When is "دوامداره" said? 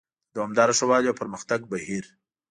0.35-0.73